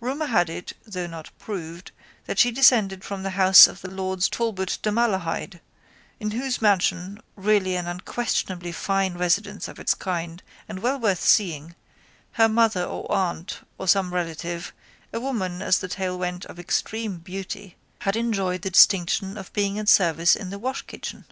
[0.00, 1.92] Rumour had it (though not proved)
[2.26, 5.60] that she descended from the house of the lords Talbot de Malahide
[6.18, 11.76] in whose mansion, really an unquestionably fine residence of its kind and well worth seeing,
[12.32, 14.72] her mother or aunt or some relative,
[15.12, 19.76] a woman, as the tale went, of extreme beauty, had enjoyed the distinction of being
[19.76, 21.26] in service in the washkitchen.